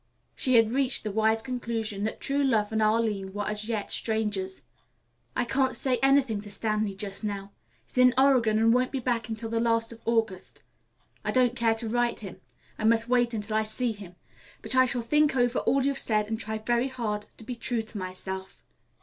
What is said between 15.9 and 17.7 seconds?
said and try very hard to be